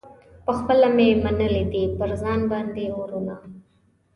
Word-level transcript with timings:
پخپله 0.45 0.87
مي 0.95 1.07
منلي 1.23 1.63
دي 1.71 1.83
پر 1.97 2.09
ځان 2.21 2.39
باندي 2.51 2.85
اورونه 2.95 3.35